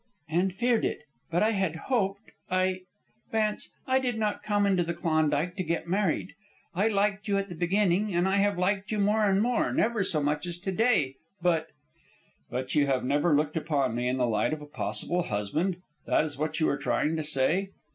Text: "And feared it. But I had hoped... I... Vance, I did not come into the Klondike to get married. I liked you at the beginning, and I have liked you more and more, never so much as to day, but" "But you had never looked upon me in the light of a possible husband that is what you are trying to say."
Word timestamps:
"And 0.29 0.51
feared 0.51 0.83
it. 0.83 1.01
But 1.29 1.43
I 1.43 1.51
had 1.51 1.75
hoped... 1.75 2.31
I... 2.49 2.79
Vance, 3.31 3.71
I 3.85 3.99
did 3.99 4.17
not 4.17 4.41
come 4.41 4.65
into 4.65 4.83
the 4.83 4.95
Klondike 4.95 5.55
to 5.57 5.63
get 5.63 5.87
married. 5.87 6.33
I 6.73 6.87
liked 6.87 7.27
you 7.27 7.37
at 7.37 7.49
the 7.49 7.53
beginning, 7.55 8.11
and 8.15 8.27
I 8.27 8.37
have 8.37 8.57
liked 8.57 8.91
you 8.91 8.97
more 8.97 9.29
and 9.29 9.39
more, 9.43 9.71
never 9.71 10.03
so 10.03 10.19
much 10.19 10.47
as 10.47 10.57
to 10.61 10.71
day, 10.71 11.17
but" 11.39 11.67
"But 12.49 12.73
you 12.73 12.87
had 12.87 13.05
never 13.05 13.35
looked 13.35 13.55
upon 13.57 13.93
me 13.93 14.07
in 14.07 14.17
the 14.17 14.25
light 14.25 14.53
of 14.53 14.61
a 14.63 14.65
possible 14.65 15.21
husband 15.21 15.77
that 16.07 16.23
is 16.25 16.35
what 16.35 16.59
you 16.59 16.67
are 16.69 16.77
trying 16.79 17.15
to 17.17 17.23
say." 17.23 17.69